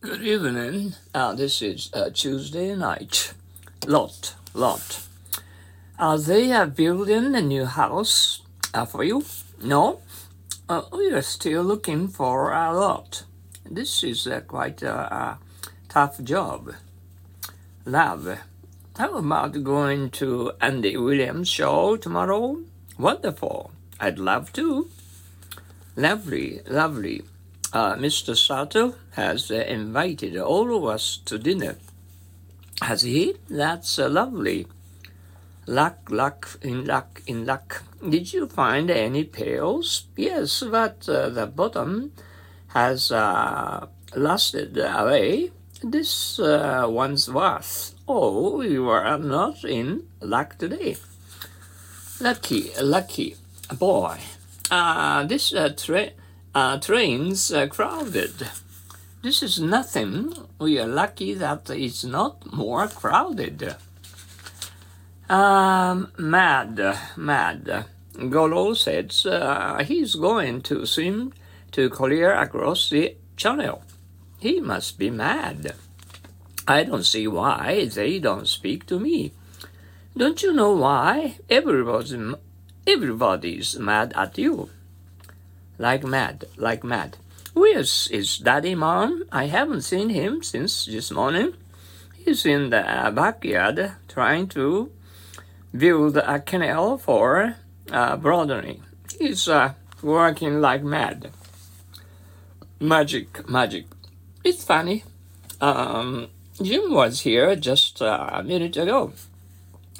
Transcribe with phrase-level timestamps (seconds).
[0.00, 0.94] Good evening.
[1.12, 3.34] Uh, this is uh, Tuesday night.
[3.84, 5.04] Lot, lot.
[5.98, 8.42] Are they uh, building a new house
[8.72, 9.24] uh, for you?
[9.60, 10.00] No.
[10.68, 13.24] Uh, we are still looking for a lot.
[13.68, 15.38] This is uh, quite a, a
[15.88, 16.74] tough job.
[17.84, 18.38] Love.
[18.96, 22.58] How about going to Andy Williams' show tomorrow?
[22.96, 23.72] Wonderful.
[23.98, 24.88] I'd love to.
[25.96, 27.24] Lovely, lovely.
[27.72, 28.36] Uh, Mr.
[28.36, 31.76] Sato has uh, invited all of us to dinner.
[32.80, 33.34] Has he?
[33.48, 34.66] That's lovely.
[35.66, 37.82] Luck, luck, in luck, in luck.
[38.08, 40.04] Did you find any pearls?
[40.16, 42.12] Yes, but uh, the bottom
[42.68, 45.50] has uh, lusted away.
[45.82, 47.94] This one's worth.
[48.08, 50.96] Oh, you are not in luck today.
[52.20, 53.36] Lucky, lucky
[53.78, 54.18] boy.
[54.70, 55.68] Uh, this uh,
[56.80, 58.48] train's uh, crowded.
[59.22, 60.32] This is nothing.
[60.58, 63.76] We are lucky that it's not more crowded.
[65.28, 66.80] Um, mad,
[67.16, 67.84] mad.
[68.30, 71.32] Golo says uh, he's going to swim
[71.72, 73.82] to clear across the channel.
[74.38, 75.74] He must be mad.
[76.66, 79.32] I don't see why they don't speak to me.
[80.16, 81.38] Don't you know why?
[81.50, 82.34] Everybody's,
[82.86, 84.70] everybody's mad at you.
[85.78, 87.16] Like mad, like mad.
[87.54, 89.24] Where's is Daddy Mom?
[89.32, 91.54] I haven't seen him since this morning.
[92.16, 94.90] He's in the backyard trying to
[95.76, 97.56] build a canal for
[97.90, 98.82] uh, broadening.
[99.18, 101.30] He's uh, working like mad.
[102.80, 103.86] Magic, magic.
[104.44, 105.04] It's funny.
[105.60, 106.28] Um,
[106.60, 109.12] Jim was here just uh, a minute ago.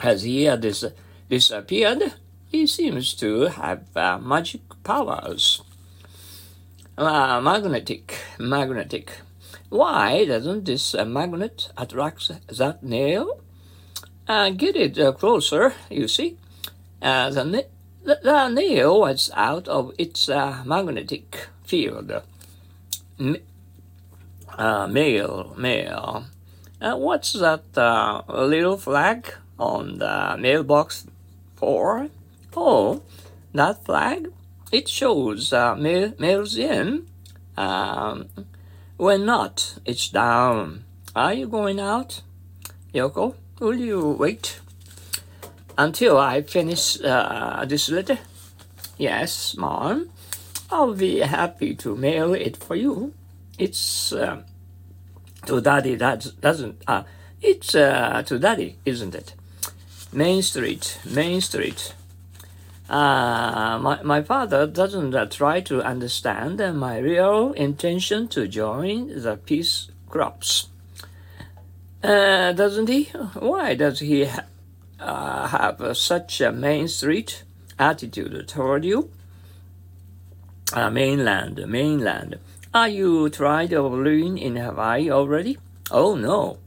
[0.00, 0.92] Has he uh, dis-
[1.28, 2.14] disappeared?
[2.50, 5.62] He seems to have uh, magic powers.
[6.98, 9.12] Uh, magnetic, magnetic.
[9.68, 13.40] Why doesn't this uh, magnet attract that nail?
[14.26, 16.38] Uh, get it uh, closer, you see.
[17.00, 17.70] Uh, the, na-
[18.02, 22.10] the, the, nail was out of its uh, magnetic field.
[23.20, 23.36] M-
[24.58, 26.24] uh, mail, mail.
[26.80, 27.62] Uh, what's that
[28.28, 31.06] little flag on the mailbox
[31.54, 32.08] for?
[32.56, 33.02] Oh,
[33.54, 34.32] that flag?
[34.70, 35.76] It shows uh,
[36.56, 37.06] in.
[37.56, 38.28] Um,
[38.96, 40.84] when not, it's down.
[41.16, 42.22] Are you going out?
[42.94, 44.60] Yoko, will you wait
[45.76, 48.18] until I finish uh, this letter?
[48.98, 50.10] Yes, Mom.
[50.70, 53.14] I'll be happy to mail it for you.
[53.58, 54.42] It's uh,
[55.46, 56.82] to Daddy that doesn't.
[56.86, 57.04] Uh,
[57.40, 59.34] it's uh, to Daddy, isn't it?
[60.12, 61.94] Main Street, Main Street.
[62.88, 69.36] Uh, my, my father doesn't uh, try to understand my real intention to join the
[69.36, 70.68] peace crops.
[72.02, 73.04] Uh, doesn't he?
[73.34, 74.44] Why does he ha-
[74.98, 77.44] uh, have such a Main Street
[77.78, 79.10] attitude toward you?
[80.72, 82.38] Uh, mainland, mainland.
[82.72, 85.58] Are you tried of living in Hawaii already?
[85.90, 86.58] Oh no,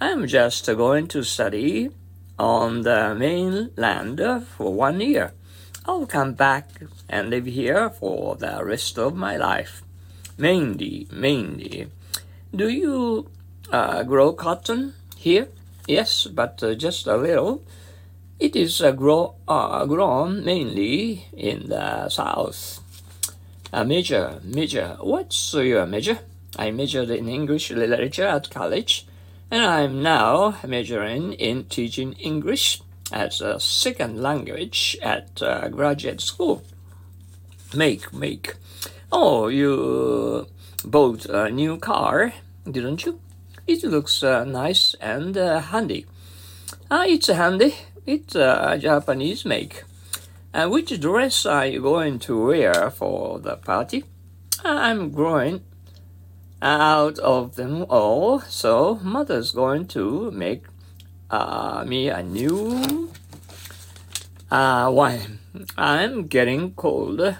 [0.00, 1.90] I'm just going to study
[2.38, 4.20] on the mainland
[4.56, 5.32] for one year.
[5.86, 6.68] I'll come back
[7.08, 9.82] and live here for the rest of my life.
[10.36, 11.88] Mainly, mainly.
[12.54, 13.30] Do you
[13.72, 15.48] uh, grow cotton here?
[15.86, 17.62] Yes, but uh, just a little.
[18.38, 22.80] It is uh, grow, grown mainly in the south.
[23.72, 24.96] A major, major.
[25.00, 26.18] What's your major?
[26.56, 29.06] I majored in English literature at college,
[29.50, 36.62] and I'm now majoring in teaching English as a second language at uh, graduate school.
[37.74, 38.54] Make, make.
[39.12, 40.46] Oh, you
[40.84, 42.32] bought a new car,
[42.70, 43.20] didn't you?
[43.66, 46.06] It looks uh, nice and uh, handy.
[46.90, 47.74] Ah, it's handy.
[48.06, 49.84] It's a Japanese make.
[50.52, 54.04] And which dress are you going to wear for the party?
[54.64, 55.62] I'm growing
[56.60, 60.64] out of them all, so mother's going to make
[61.30, 63.10] uh, me a new
[64.50, 65.38] uh, wine.
[65.76, 67.36] I'm getting cold.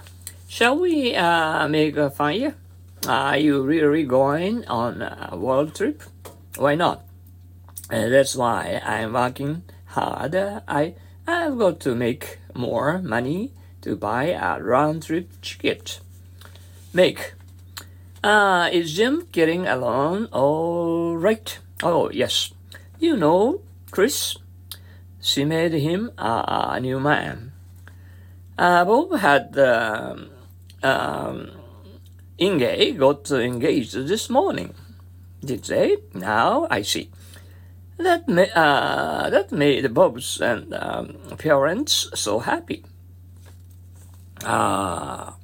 [0.48, 2.54] Shall we uh, make a fire?
[3.06, 6.02] Are you really going on a world trip?
[6.56, 7.04] Why not?
[7.90, 10.34] Uh, that's why I'm working hard.
[10.34, 10.94] I
[11.26, 13.52] I've got to make more money
[13.82, 16.00] to buy a round trip ticket.
[16.92, 17.34] Make.
[18.22, 21.58] Uh, is Jim getting along all right?
[21.82, 22.52] Oh, yes.
[22.98, 24.36] You know, Chris,
[25.20, 27.52] she made him a, a new man.
[28.56, 30.30] Uh, Bob had um,
[30.82, 31.50] um,
[32.38, 34.74] Inge got engaged this morning.
[35.44, 35.96] did they?
[36.14, 37.10] Now I see.
[37.96, 42.84] That, ma- uh, that made Bob's and um, parents so happy.
[44.44, 45.36] Ah,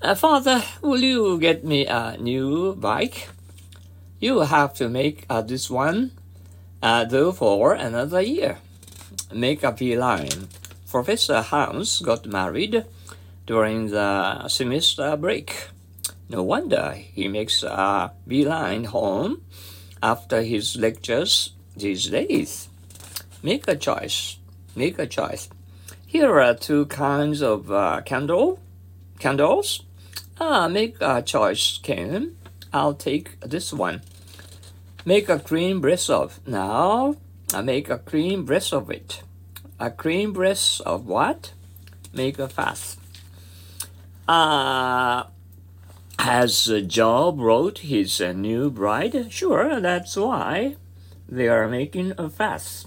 [0.00, 3.28] uh, Father, will you get me a new bike?
[4.20, 6.12] You have to make uh, this one
[6.82, 8.58] uh, do for another year.
[9.32, 10.48] Make a beeline.
[10.90, 12.84] Professor Hans got married
[13.46, 15.68] during the semester break.
[16.28, 19.42] No wonder he makes a beeline home
[20.02, 22.68] after his lectures these days.
[23.42, 24.36] Make a choice.
[24.76, 25.48] Make a choice.
[26.06, 28.58] Here are two kinds of uh, candle,
[29.18, 29.82] candles.
[30.40, 32.36] Ah, make a choice, Ken.
[32.72, 34.02] I'll take this one.
[35.04, 36.40] Make a clean breast of.
[36.46, 37.16] Now,
[37.54, 39.22] I make a clean breast of it.
[39.78, 41.52] A clean breast of what?
[42.12, 42.98] Make a fast.
[44.28, 45.24] Uh,
[46.18, 49.32] has Job wrote his uh, new bride?
[49.32, 50.76] Sure, that's why
[51.26, 52.86] they are making a fast.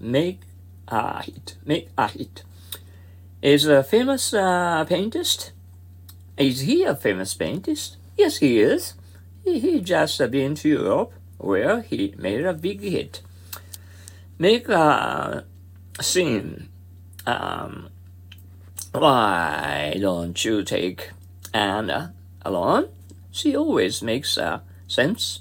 [0.00, 0.40] Make
[0.88, 1.54] a hit.
[1.64, 2.42] Make a hit.
[3.42, 5.52] Is a famous uh, paintist?
[6.36, 7.94] Is he a famous paintist?
[8.18, 8.94] Yes, he is.
[9.44, 13.22] He, he just been to Europe where he made a big hit.
[14.38, 15.44] Make a
[16.00, 16.68] scene.
[17.26, 17.88] Um,
[18.92, 21.10] why don't you take
[21.52, 22.88] Anna along?
[23.30, 25.40] She always makes uh, sense.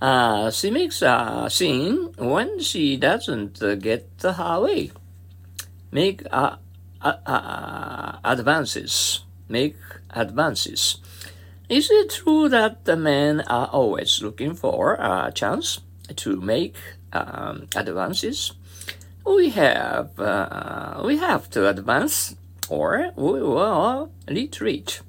[0.00, 4.90] Uh, she makes a scene when she doesn't uh, get her way.
[5.90, 6.56] Make uh,
[8.24, 9.24] advances.
[9.48, 9.76] Make
[10.10, 10.98] advances.
[11.68, 15.80] Is it true that the men are always looking for a chance
[16.16, 16.76] to make
[17.12, 18.52] um, advances?
[19.24, 22.34] We have uh, we have to advance,
[22.68, 25.00] or we will retreat.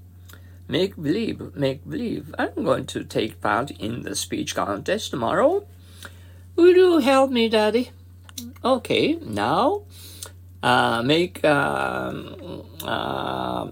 [0.68, 2.34] Make believe, make believe.
[2.38, 5.66] I'm going to take part in the speech contest tomorrow.
[6.56, 7.92] Will you help me, Daddy?
[8.64, 9.84] Okay, now
[10.62, 13.68] uh, make um, uh,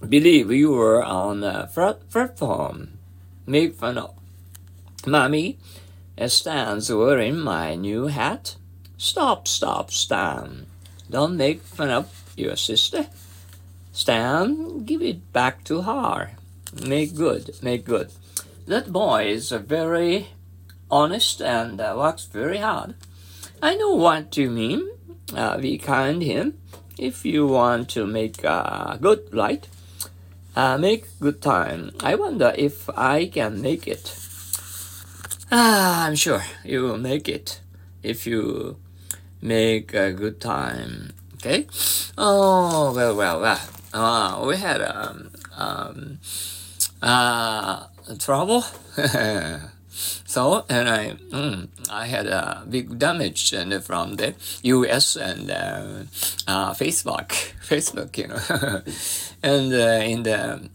[0.00, 2.98] believe you were on the platform.
[3.46, 4.14] Make fun of.
[5.06, 5.58] Mommy
[6.26, 8.56] stands wearing my new hat.
[8.98, 10.66] Stop, stop, Stan.
[11.08, 13.06] Don't make fun of your sister.
[13.92, 16.32] Stan, give it back to her.
[16.84, 18.10] Make good, make good.
[18.66, 20.28] That boy is very
[20.90, 22.94] honest and uh, works very hard.
[23.62, 24.90] I know what you mean.
[25.34, 26.58] Uh, be kind him.
[26.98, 29.68] If you want to make a good light,
[30.56, 31.92] uh, make good time.
[32.00, 34.16] I wonder if I can make it.
[35.52, 37.60] Ah, I'm sure you will make it
[38.02, 38.76] if you
[39.40, 41.12] make a good time.
[41.34, 41.66] Okay?
[42.18, 43.60] Oh, well, well, well.
[43.92, 46.18] Uh, we had um, um,
[47.02, 47.86] uh,
[48.18, 48.64] trouble.
[50.24, 55.16] so, and I, mm, I had a big damage and from the U.S.
[55.16, 56.04] and uh,
[56.46, 57.28] uh, Facebook,
[57.66, 58.82] Facebook, you know,
[59.42, 60.68] and uh, in the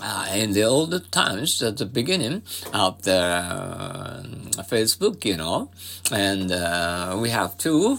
[0.00, 2.42] uh, in the old times at the beginning
[2.72, 4.22] of the uh,
[4.62, 5.70] Facebook, you know,
[6.12, 7.98] and uh, we have two,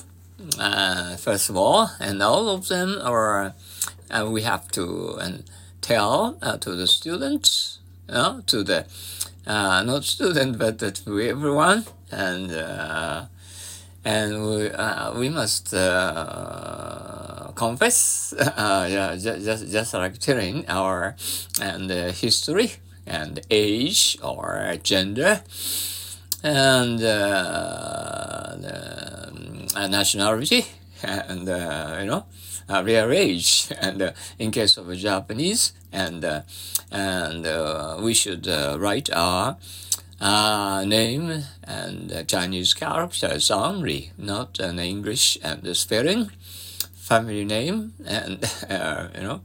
[0.57, 3.53] uh, first of all, and all of them are,
[4.27, 5.43] we have to and
[5.81, 8.85] tell to the students, to the,
[9.49, 12.51] not student, but to everyone, and
[14.05, 14.71] and we,
[15.19, 15.73] we must
[17.59, 21.15] confess, uh, yeah, just, just, just like telling our
[21.61, 22.71] and uh, history
[23.05, 25.41] and age or gender
[26.43, 30.65] and uh, the, nationality
[31.03, 32.25] and uh, you know
[32.69, 36.41] uh, age and uh, in case of Japanese and uh,
[36.91, 39.57] and we should write our
[40.85, 46.31] name and Chinese characters only, not an English and the spelling
[47.09, 48.37] family name and
[48.69, 49.41] uh, you know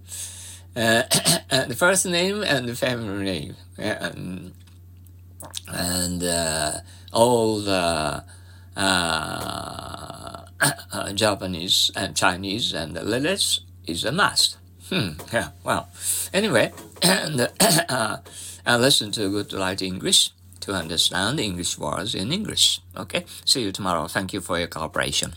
[0.77, 1.03] uh,
[1.71, 4.53] the first name and the family name and,
[5.73, 6.73] and uh,
[7.13, 8.23] all the
[8.77, 9.54] uh,
[11.17, 14.57] Japanese and Chinese and letters is a must.
[14.89, 15.89] Hmm, yeah, well,
[16.33, 17.51] anyway, and
[17.89, 18.19] uh,
[18.67, 20.31] I listen to Good Light English
[20.61, 22.81] to understand English words in English.
[22.97, 24.09] Okay, see you tomorrow.
[24.09, 25.35] Thank you for your cooperation.